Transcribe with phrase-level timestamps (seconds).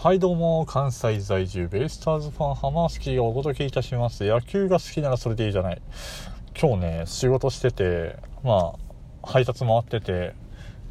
[0.00, 4.22] はいどうも、関西在住ベイスターズファンハマースキーがお届けいたします。
[4.22, 5.82] 野球が好きならそれでいいじゃない。
[6.56, 8.74] 今日ね、仕事してて、ま
[9.24, 10.36] あ、配達回ってて、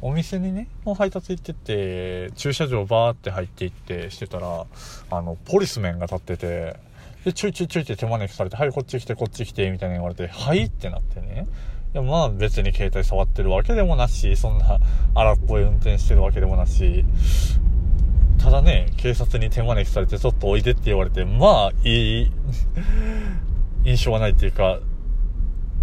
[0.02, 4.66] お店にね、もう配達行ってて、駐車場バーって入っていってしてたら、
[5.10, 6.76] あの、ポリスメンが立ってて、
[7.24, 11.46] で、ちょいちょいちょいって手招きされて、はい、こっち来て、こっち来て、みたいな言われて、はいってなってね。
[11.94, 14.78] いや、まあ別に携帯触ってるわけでもなし、そんな
[15.14, 17.06] 荒っぽい運転してるわけでもなし、
[18.38, 22.32] ただね、警察に手招きされてちょっとおいでって言われて、まあいい
[23.84, 24.78] 印象はないっていうか、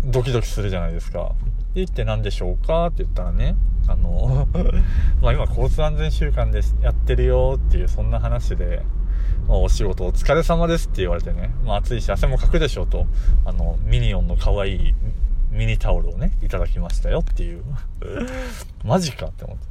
[0.05, 1.33] ドキドキするじゃないですか。
[1.73, 2.87] で、言って何でしょうか？
[2.87, 3.55] って言ったらね、
[3.87, 4.47] あの
[5.21, 8.81] まあ今交通安全週間でやってるよっていうそんな話で、
[9.47, 13.05] まあ、お仕事お疲れ様ですって言われてね、まあ暑いし汗もかくでしょうと、
[13.45, 14.95] あの、ミニオンの可愛い
[15.51, 17.63] ミニタオルをね、いただきましたよっていう。
[18.83, 19.65] マジかって思って。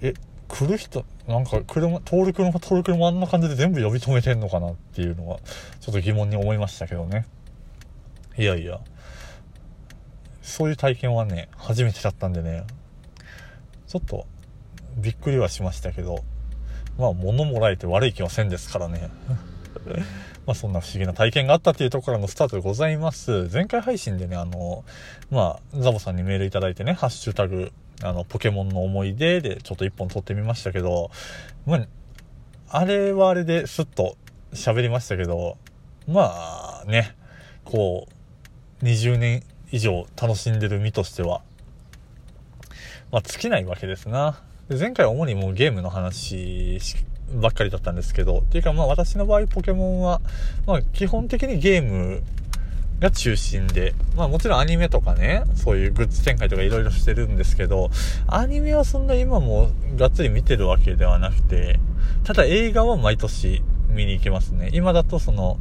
[0.00, 0.14] え、
[0.48, 5.38] 来る人、なんか車、通る車、通る車あんな感じで全部呼び止めてんのかなっていうのは、
[5.80, 7.26] ちょっと疑問に思いましたけどね。
[8.36, 8.80] いやいや、
[10.42, 12.64] そういう体験はね、初めてだったんでね、
[13.86, 14.26] ちょっと、
[14.96, 16.24] びっくりはしましたけど、
[16.98, 19.08] まあ、物もらえて悪い気はせんですからね。
[20.46, 23.48] まあ、そんな不思議な体験があったっていうところのスタートでございます。
[23.52, 24.84] 前回配信でね、あの、
[25.30, 31.10] まあ、ザボさんにメールいただいてね、ハッシュタグ、あの、ポケモンの思い出でちょっと一本撮ってみましたけど、
[31.66, 31.86] まあ、
[32.70, 34.16] あれはあれですっと
[34.52, 35.56] 喋りましたけど、
[36.06, 37.16] まあね、
[37.64, 38.06] こ
[38.80, 41.42] う、20年以上楽しんでる身としては、
[43.10, 44.42] まあ尽きないわけですな。
[44.68, 46.78] で前回は主にもうゲームの話
[47.34, 50.20] ばっかりだったんですけど、っていうかまあ私の場合ポケモンは、
[50.66, 52.22] まあ基本的にゲーム
[53.00, 57.90] が中心で、まあもちろんアニメとかね、そういうグッズ展開とか色々してるんですけど、
[58.26, 61.78] アニメはそんな今もがっつり見てるわけではなくて、
[62.24, 64.70] ただ映画は毎年見に行けますね。
[64.72, 65.58] 今だとその、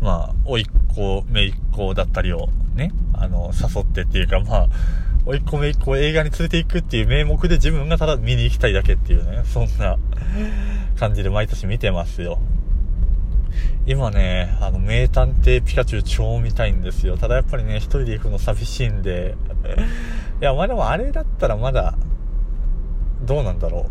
[0.00, 4.68] まあ、おいっ子、めいっ子だったりをね、あの、誘ってっていうかまあ、
[5.26, 9.96] おいっ子めいっ子を映画に連れて行くっていう名目で自分がただ見に行きたいだけっていうね、そんな
[10.98, 12.38] 感じで毎年見てますよ。
[13.86, 17.18] 今ね、あの、名探偵ピカチュウ超見たいんですよ。
[17.18, 19.36] ただやっぱりね、一人で行くの寂しいんで。
[20.40, 21.94] いや、まあでもあれだったらまだ、
[23.22, 23.90] どうなんだろ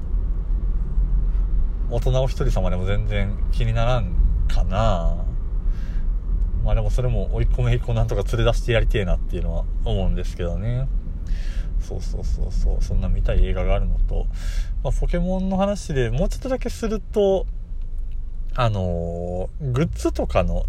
[1.90, 1.96] う。
[1.96, 4.16] 大人お一人様でも全然気にならん
[4.48, 5.16] かな
[6.64, 10.88] まあでもそれも追い込めいっ子なんとか連れ出してやりてえなっていうのは思うんですけどね。
[11.80, 14.26] そうそうそうそう、そんな見たい映画があるのと、
[14.84, 17.46] まあ、ポケモンの話でもうちょっとだけすると、
[18.56, 20.66] あのー、グッズとかの、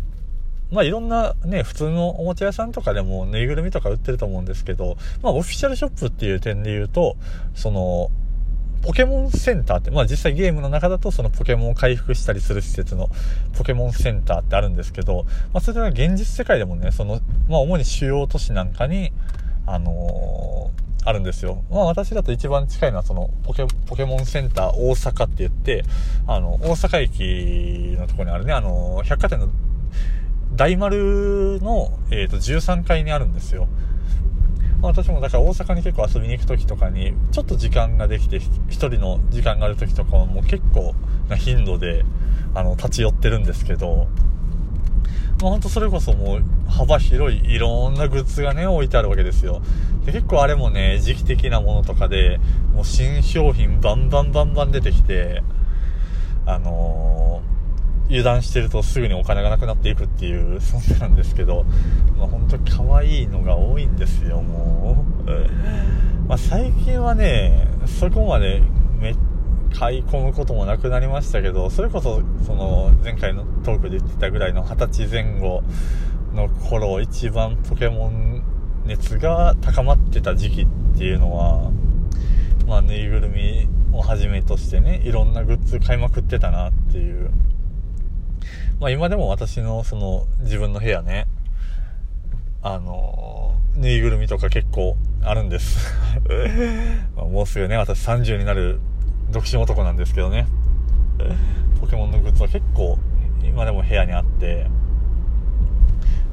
[0.70, 7.16] まあ、いろんなね、普通のおもちゃ屋さんとかでもぬいぐるみとか売ってると思うんですけど、まあ、オフィシャルショップっていう点で言うと、
[7.54, 8.10] その、
[8.84, 13.08] ポケモンセンターって、まあ実際ゲームの中だとそのポケモンを回復したりする施設の
[13.56, 15.24] ポケモンセンターってあるんですけど、
[15.54, 19.10] まあそれは現実世界でもね、その、まあ主に主要都市なんかに、
[19.66, 21.62] あのーあるんですよ。
[21.70, 25.84] まあ私だと一番近いのはそのポケ、ポケモンセンター大阪って言って、
[26.26, 29.48] あの、大阪駅のとこにあるね、あの、百貨店の
[30.56, 33.68] 大丸の、えっ、ー、と、13階にあるんですよ。
[34.80, 38.36] 私もだから大阪に結構遊びに行く時とかに、ちょっと時間ができて、
[38.68, 40.94] 一人の時間がある時とかはもう結構
[41.28, 42.04] な頻度で、
[42.54, 44.06] あの、立ち寄ってるんですけど、
[45.40, 49.62] まあ、ほんとそれこそもう幅広いいろんなグッズがね、置いてあるわけですよ。
[50.04, 52.38] で、結構あれもね、時期的なものとかで、
[52.72, 55.42] もう新商品バンバンバンバン出てきて、
[56.46, 61.64] あのー、油断してるとすぐにお金がなくなっていくっていう、 そんなんですけど、
[62.18, 66.28] まあ本当可愛いのが多いんですよ、もう。
[66.28, 68.62] まあ最近はね、そこまで
[69.00, 69.16] めっ
[69.78, 75.62] 買い込むこともなくなりましたけど、それこそ、その、前回のトークで言ってたぐらいの20歳前後
[76.32, 78.42] の頃、一番ポケモン
[78.86, 81.70] 熱が高まってた時期っていうのは、
[82.66, 87.30] まあ、ぬいぐるみをはじめとしてね、いろんなグッズ買いまくってたなっていう。
[88.78, 91.26] まあ、今でも私のその、自分の部屋ね、
[92.62, 95.92] あの、ぬいぐるみとか結構あるんです
[97.16, 98.78] まもうすぐね、私30になる
[99.30, 100.46] 独身男なんですけどね。
[101.80, 102.98] ポケモンのグッズは結構
[103.42, 104.68] 今でも部屋にあって、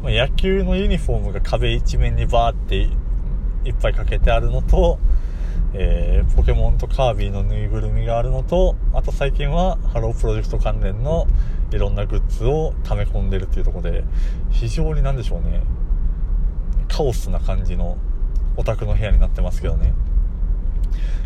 [0.02, 2.76] まあ、野球のユニフォームが壁一面にバーって
[3.64, 4.98] いっぱいかけてあるのと、
[5.74, 11.28] えー、ポケモンとカービィのぬいぐるみがあるのと、あと最近はハロープロジェクト関連の
[11.72, 14.04] いろんなグッズを溜め込んでるっていうところで、
[14.50, 15.62] 非常になんでしょうね、
[16.88, 17.98] カオスな感じの
[18.58, 19.94] オタクの部屋になってますけどね。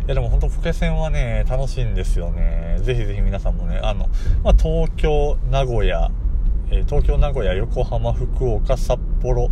[0.06, 2.78] いやでも本当ポケセンはね、楽しいんですよね。
[2.80, 4.08] ぜひぜひ皆さんもね、あの、
[4.42, 6.10] まあ、東京、名古屋、
[6.70, 9.50] えー、東京、名古屋、横浜、福岡、札幌、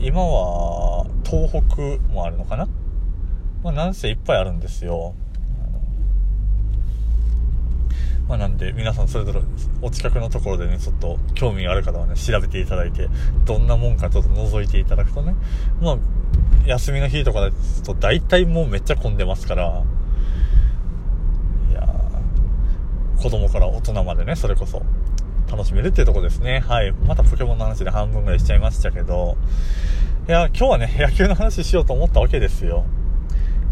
[0.00, 2.68] 今は東北もあるのかな？
[3.64, 5.14] まあ、なんせいっぱいあるんですよ。
[8.28, 9.40] まあ、なんで皆さんそれぞれ
[9.80, 13.08] お近くのところでねちょっと興味がある方はね調べていただいて
[13.46, 15.34] どんなもんかちょっと覗いていただくとね
[15.80, 15.98] まあ
[16.66, 17.50] 休みの日とかだ
[17.84, 19.82] と大体もうめっちゃ混んでますから
[21.70, 21.88] いや
[23.16, 24.82] 子供から大人までねそれこそ
[25.50, 29.36] 楽しめるっていうとこですねはいまたポケモンの話で半分ぐらいしちゃいましたけど
[30.28, 32.84] いや今日はね野球の話しようと思ったわけですよ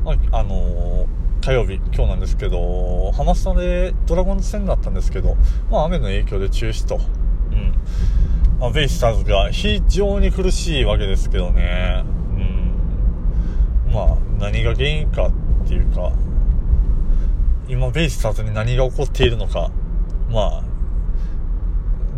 [0.05, 5.37] まあ、あのー火曜日、今日なんですけど、ハマスタでドラゴンズ戦だったんですけど、
[5.71, 6.97] まあ雨の影響で中止と。
[6.97, 7.73] うん。
[8.59, 12.03] まあ、ベイスターズが非常に苦しいわけですけどね。
[13.97, 16.13] まあ何が原因かっていうか、
[17.67, 19.71] 今ベイスターズに何が起こっているのか、
[20.31, 20.65] まあ、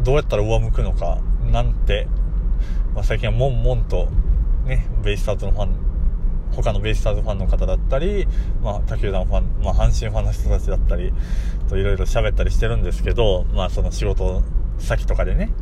[0.02, 1.20] どうやったら上向くのか、
[1.52, 2.08] なんて、
[2.96, 4.08] まあ、最近は悶々と、
[4.66, 5.76] ね、ベイスターズのファン
[6.50, 8.26] 他のベイスターズファンの方だったり、
[8.60, 11.12] まあ、他球団ファン、まあ、阪神ファンの人たちだったり
[11.68, 14.42] といろいろ喋ったりしてるんですけど、まあ、その仕事
[14.80, 15.52] 先とかでね。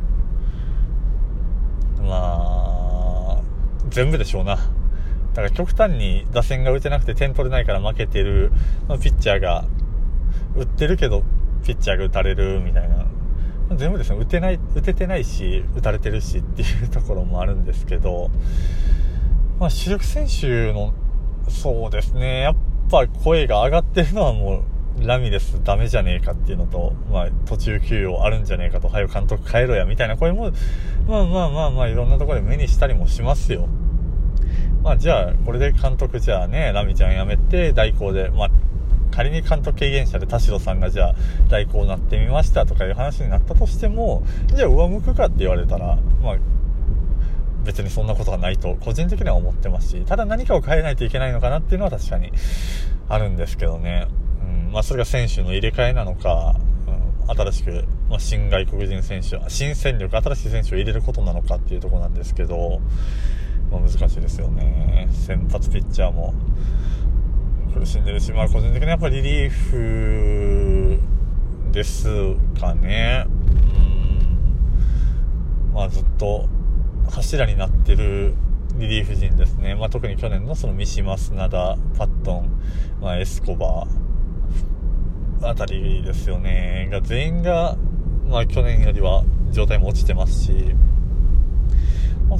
[2.01, 3.41] まあ
[3.89, 4.57] 全部でしょうな。
[5.37, 8.51] だから極端に打線が打てなくて点取れないから負けてる、
[9.01, 9.65] ピッチャーが
[10.55, 11.23] 打ってるけど
[11.63, 13.05] ピッチャーが打たれるみたいな
[13.75, 18.31] 全部ですね打てない打ててないし打たれてるしっていうところもあるんですけど
[19.59, 20.93] まあ、主力選手の、
[21.49, 22.55] そうですね、やっ
[22.91, 24.63] ぱ声が上がってるのはも
[24.99, 30.51] う、ラミレスダメじゃねえかっていうのと、まあ、途中休養あるんじゃねえかと、早く監督変えろや、みたいな声も、
[31.07, 33.67] まあまあまあまあ、いろんなところで目にしたりもしますよ。
[34.87, 38.49] まあ、じゃあ、これで監督じゃあね、ラミちゃん辞めて、代行で、まあ、
[39.11, 41.15] 仮に監督経験者で田代さんがじゃあ
[41.49, 46.37] 代行になってみましたとかいう話になったとしても、じゃあ上向くかって言われたら、まあ、
[47.65, 52.31] 別にそんなことがないと個人的には思ってますしただ何かを変えないといけないのかなっていうのは確かに
[53.09, 54.07] あるんですけどね、
[54.41, 56.55] うんまあ、それが選手の入れ替えなのか、
[57.25, 62.79] うん、新しく、まあ、新外国人選手新戦力新しい選手を入れることなのかっていうとこなんですけど、
[63.71, 65.09] まあ、難しいですよね。
[65.11, 66.33] 先発ピッチャーも。
[67.73, 70.99] 苦しんでるし、まあ、個人的にやっぱりリリーフ
[71.71, 72.07] です
[72.59, 73.25] かね。
[73.27, 75.73] うん。
[75.73, 76.47] まあ、ずっと
[77.09, 78.33] 柱になってる
[78.77, 82.61] リリーフ陣ですね、まあ、特に去年のその三島、砂田、パットン、
[83.01, 87.75] まあ、エスコバーあたりですよね、が全員が、
[88.27, 90.51] まあ、去年よりは状態も落ちてますし、
[92.27, 92.39] まあ、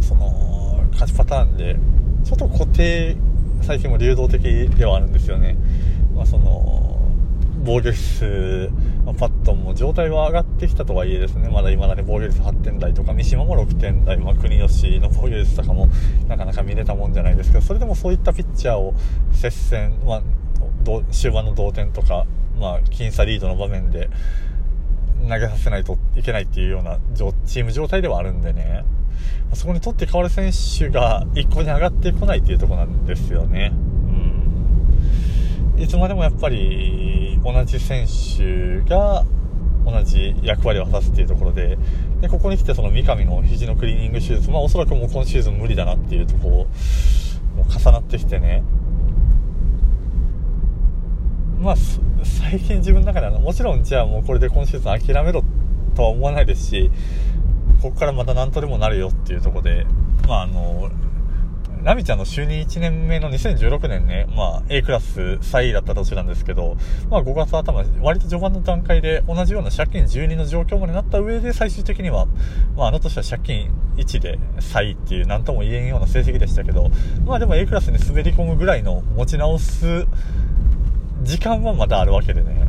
[0.00, 0.47] その
[0.92, 1.76] 勝ちパターンで、
[2.24, 3.16] ちょっと固定、
[3.62, 5.56] 最近も流動的ではあるんですよね。
[6.14, 7.00] まあ、その
[7.64, 8.70] 防御率、
[9.04, 15.88] まあ、パットも状態は上がってきたとはいえですね、まだ未だに防御率8点台とか、三島も6点台、まあ、国吉の防御率とかも
[16.28, 18.94] なかなか見れたもんじゃないですけど、それでもそういったピッチャーを
[19.32, 20.22] 接戦、まあ、
[21.10, 22.26] 終盤の同点とか、
[22.58, 24.08] まあ、僅差リードの場面で
[25.28, 26.98] 投げさせないといけないっていうような
[27.46, 28.84] チーム状態ではあるんでね、
[29.54, 33.72] そこに取って代わる選手が一個に上がってこないっていうとこなんですよね。
[35.76, 35.82] うん。
[35.82, 39.24] いつまでもやっぱり同じ選手が
[39.84, 41.78] 同じ役割を果たすっていうところで
[42.20, 46.66] でここに来てその三上の肘のクリーニング手術、まあ、おそらくもう今シーズン無理だなっていうところも
[47.68, 48.62] 重なってきてね。
[51.60, 51.76] まあ
[52.24, 55.42] 最近自分の中ではもちろんじゃあもうこれで今シーズン諦めろ
[55.94, 56.90] とは思わないですし
[57.82, 59.86] ここからまた何とでもなるよっていうところで
[60.26, 60.90] まああの
[61.82, 66.76] ラミちゃんの就任1年目の2016年ね、まあ、A クラス3位だった年なんですけど、
[67.08, 72.26] まあ、5月頭、割と序盤の段階で同じような借金12の状況までなった上で、最終的には、
[72.76, 76.90] まあ、あの年は借金1で3位っていう、なんとも言えんような成績でしたけど、
[77.24, 80.06] まあ、でも A クラスに滑り込むぐらいの持ち直す
[81.22, 82.66] 時間はまだあるわけでね。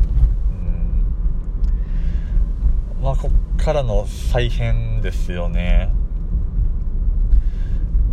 [2.98, 3.02] うん。
[3.02, 5.92] まあ、こっからの再編ですよね。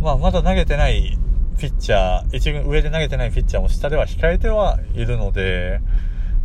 [0.00, 1.18] まあ、まだ投げてない
[1.58, 5.80] ピッチャー、一軍上で投げてないピッチャーも下では控えてはいるので、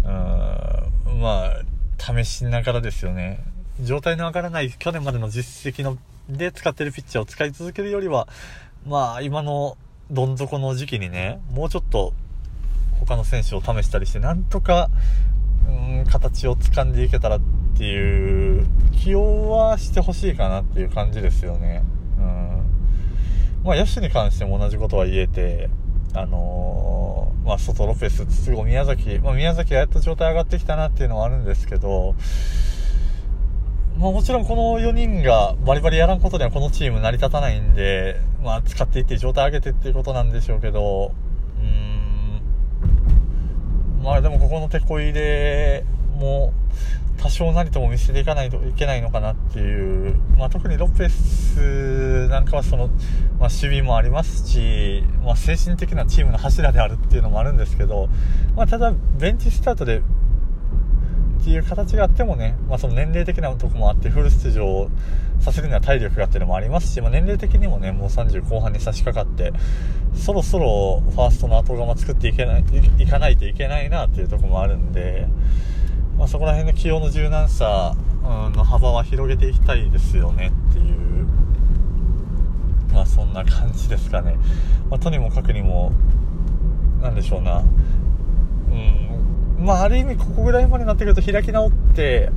[0.03, 1.62] うん、まあ、
[2.00, 3.43] 試しながらですよね。
[3.81, 5.97] 状態の上がらない去年までの実績の
[6.29, 8.27] で使ってるピッチャーを使い続けるよりは、
[8.88, 9.77] まあ、今の
[10.12, 12.13] どん底の時期にね、もうちょっと
[13.05, 14.89] 他の選手を試したりして、なんとか、
[15.67, 17.41] うん、形を掴んでいけたらっ
[17.77, 21.83] ていう起用はしてほしいかなっていう感じですよね。
[22.17, 22.43] うん
[23.63, 25.69] まあ、野手に関しても同じことは言えて、
[26.13, 32.15] あのー、まあ、外ロペス、筒子、宮崎、まあ、宮崎がやっと状態上がってきたなっていうのはあるんですけど、
[33.98, 41.13] まあ、もちろんこの4人がバリバリやらんことではこのチーム成り立たないんで、まあ、使っていって状態上げてっていうことなんでしょうけど、
[44.03, 45.86] まあでもここの手こ入れ
[46.17, 46.53] も、
[47.17, 52.98] 多少なりとも見せていかないといけないのかなっていう、まあ、特にロペスなんかはその、まあ、
[53.43, 58.10] 守備もありますし、まあ、精神的なチームの柱であるっていうのもあるんですけど、
[58.57, 60.01] まあ、ただベンチスタートで
[61.43, 64.89] っていう形があってもね、まあ、その年齢的なとこもあってフル出場
[65.41, 69.51] させるには体力がっていうのもありますし、まあ、年齢的にもねもう30後半に差し掛かって
[70.15, 72.63] そろそろファーストの後釜作っていけない
[72.97, 75.27] いかないといけないなっていうとこもあるんで。
[76.17, 81.27] まあ、そこら辺の起用の柔軟さの幅は広げていきたいですよねっていう、
[82.93, 84.38] まあ、そんな感じですかね、
[84.89, 85.91] まあ、とにもかくにも
[87.01, 89.02] 何でしょうなうん
[89.63, 92.29] まあある意味ここぐらいまでになってくると開き直って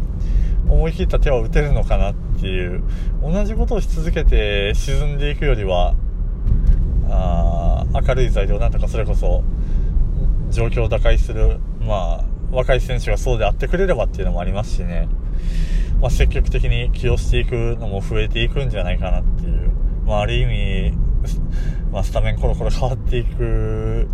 [0.69, 2.83] 思い切った手は打てるのかなっていう
[3.23, 5.95] 同じことをし続けて沈んでいくよりは
[7.09, 9.43] あ明るい材料なんとかそれこそ
[10.51, 15.09] 状況を打開するまあ若い選手がそうであってくれればっていうのもありますしね、
[16.01, 19.73] まあ、積極的に起用していくのも増えていくんじゃないかなっていう、
[20.05, 20.93] まあ、ある意味、
[21.91, 24.09] まあ、スタメンコロコロ変わっていく、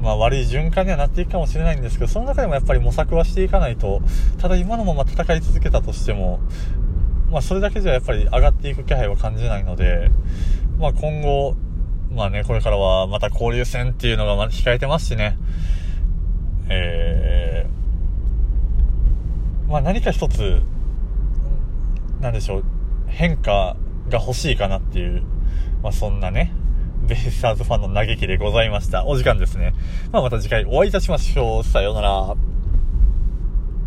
[0.00, 4.00] まあ、悪い循環にはなっていくかもしれないんですけど、その中でもやっぱり模索はしていかないと、
[4.38, 6.40] ただ今のまま戦い続けたとしても、
[7.30, 10.10] まあ、それだけじゃやっぱり上がっていく気配は感じないので、
[10.78, 11.56] まあ、今後、
[12.10, 15.36] まあね、これからはまた交流戦っていうのが控えてますしね、
[16.68, 20.62] えー、まあ何か一つ、
[22.20, 22.64] なんでしょう、
[23.08, 23.76] 変化
[24.08, 25.22] が欲しいかなっていう、
[25.82, 26.52] まあそんなね、
[27.08, 29.06] ベイスターズファンの嘆きでございました。
[29.06, 29.72] お時間ですね。
[30.12, 31.64] まあまた次回お会いいたしましょう。
[31.64, 32.47] さようなら。